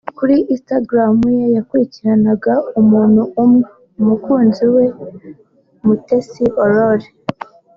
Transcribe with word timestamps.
kuri 0.17 0.35
Instagram 0.53 1.15
ye 1.37 1.43
yakurikiraga(follow) 1.55 2.67
umuntu 2.81 3.21
umwe 3.43 3.65
[umukunzi 4.01 4.63
we 4.75 4.85
Mutesi 5.85 6.43
Aurore] 6.63 7.09